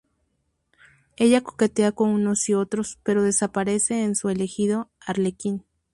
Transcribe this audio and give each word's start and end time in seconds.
Ella 1.15 1.41
coquetea 1.43 1.91
con 1.91 2.09
unos 2.09 2.49
y 2.49 2.55
otros, 2.55 2.97
pero 3.03 3.21
desaparece 3.21 4.03
con 4.03 4.15
su 4.15 4.29
elegido, 4.29 4.89
Arlequín. 4.99 5.63